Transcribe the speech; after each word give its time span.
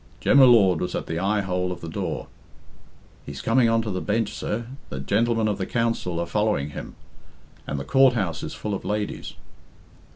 Jem 0.19 0.39
y 0.39 0.45
Lord 0.47 0.81
was 0.81 0.95
at 0.95 1.05
the 1.05 1.19
eye 1.19 1.41
hole 1.41 1.71
of 1.71 1.81
the 1.81 1.87
door. 1.87 2.25
"He's 3.23 3.39
coming 3.39 3.69
on 3.69 3.83
to 3.83 3.91
the 3.91 4.01
bench, 4.01 4.33
sir. 4.33 4.65
The 4.89 4.99
gentlemen 4.99 5.47
of 5.47 5.59
the 5.59 5.67
council 5.67 6.19
are 6.19 6.25
following 6.25 6.71
him, 6.71 6.95
and 7.67 7.79
the 7.79 7.83
Court 7.85 8.15
house 8.15 8.41
is 8.41 8.55
full 8.55 8.73
of 8.73 8.83
ladies." 8.83 9.35